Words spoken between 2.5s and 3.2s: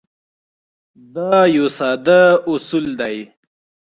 اصول دی.